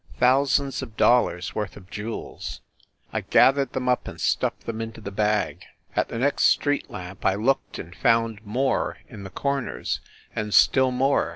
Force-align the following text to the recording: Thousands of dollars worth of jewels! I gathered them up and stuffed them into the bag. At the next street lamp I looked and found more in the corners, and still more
Thousands 0.17 0.81
of 0.81 0.97
dollars 0.97 1.53
worth 1.53 1.77
of 1.77 1.91
jewels! 1.91 2.61
I 3.13 3.21
gathered 3.21 3.73
them 3.73 3.87
up 3.87 4.07
and 4.07 4.19
stuffed 4.19 4.65
them 4.65 4.81
into 4.81 4.99
the 4.99 5.11
bag. 5.11 5.63
At 5.95 6.07
the 6.07 6.17
next 6.17 6.45
street 6.45 6.89
lamp 6.89 7.23
I 7.23 7.35
looked 7.35 7.77
and 7.77 7.95
found 7.95 8.43
more 8.43 8.97
in 9.07 9.21
the 9.23 9.29
corners, 9.29 9.99
and 10.35 10.55
still 10.55 10.89
more 10.89 11.29